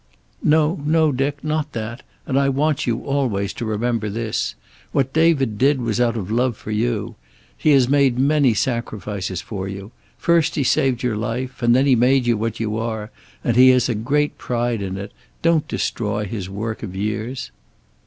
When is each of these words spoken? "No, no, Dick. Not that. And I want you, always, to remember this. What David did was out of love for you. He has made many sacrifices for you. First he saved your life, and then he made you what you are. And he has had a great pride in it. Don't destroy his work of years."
"No, 0.41 0.81
no, 0.83 1.11
Dick. 1.11 1.43
Not 1.43 1.73
that. 1.73 2.01
And 2.25 2.39
I 2.39 2.49
want 2.49 2.87
you, 2.87 3.03
always, 3.03 3.53
to 3.53 3.65
remember 3.65 4.09
this. 4.09 4.55
What 4.93 5.13
David 5.13 5.59
did 5.59 5.79
was 5.79 6.01
out 6.01 6.17
of 6.17 6.31
love 6.31 6.57
for 6.57 6.71
you. 6.71 7.13
He 7.55 7.69
has 7.73 7.87
made 7.87 8.17
many 8.17 8.55
sacrifices 8.55 9.41
for 9.41 9.67
you. 9.67 9.91
First 10.17 10.55
he 10.55 10.63
saved 10.63 11.03
your 11.03 11.17
life, 11.17 11.61
and 11.61 11.75
then 11.75 11.85
he 11.85 11.95
made 11.95 12.25
you 12.25 12.35
what 12.35 12.59
you 12.59 12.77
are. 12.79 13.11
And 13.43 13.55
he 13.55 13.69
has 13.69 13.85
had 13.85 13.97
a 13.97 13.99
great 13.99 14.39
pride 14.39 14.81
in 14.81 14.97
it. 14.97 15.11
Don't 15.43 15.67
destroy 15.67 16.25
his 16.25 16.49
work 16.49 16.81
of 16.81 16.95
years." 16.95 17.51